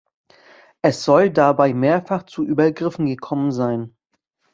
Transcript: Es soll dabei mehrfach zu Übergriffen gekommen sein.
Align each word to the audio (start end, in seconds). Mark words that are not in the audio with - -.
Es 0.81 1.03
soll 1.03 1.29
dabei 1.29 1.75
mehrfach 1.75 2.23
zu 2.23 2.43
Übergriffen 2.43 3.05
gekommen 3.05 3.51
sein. 3.51 3.95